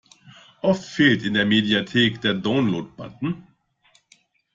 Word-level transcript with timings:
Oft 0.63 0.83
fehlt 0.83 1.21
in 1.21 1.35
der 1.35 1.45
Mediathek 1.45 2.19
der 2.21 2.33
Download-Button. 2.33 3.45